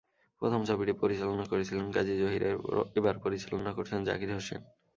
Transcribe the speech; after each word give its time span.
প্রথম 0.41 0.61
ছবিটি 0.65 0.93
পরিচালনা 1.01 1.45
করেছিলেন 1.51 1.87
কাজী 1.91 2.13
জহির, 2.21 2.43
এবার 2.95 3.15
পরিচালনা 3.25 3.71
করছেন 3.77 3.99
জাকির 4.03 4.31
হোসেন। 4.33 4.61